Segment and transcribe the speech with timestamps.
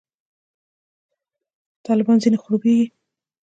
[1.85, 2.85] طالبان ځنې خړوبېږي.